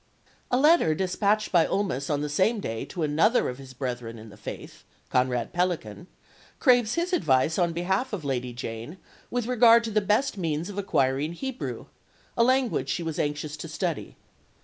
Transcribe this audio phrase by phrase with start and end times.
[0.49, 4.29] A letter despatched by Ulmis on the same day to another of his brethren in
[4.29, 6.07] the faith, Conrad Pellican,
[6.57, 8.97] craves his advice on behalf of Lady Jane
[9.29, 11.85] with regard to the best means of acquiring Hebrew,
[12.35, 14.15] a language she was anxious to study.